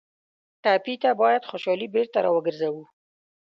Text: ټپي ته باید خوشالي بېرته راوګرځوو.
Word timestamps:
ټپي 0.63 0.95
ته 1.03 1.09
باید 1.21 1.47
خوشالي 1.49 1.87
بېرته 1.95 2.17
راوګرځوو. 2.25 2.83